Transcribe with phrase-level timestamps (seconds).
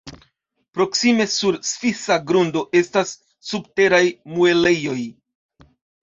[0.75, 3.11] Proksime sur svisa grundo estas
[3.49, 4.01] Subteraj
[4.39, 4.97] Muelejoj.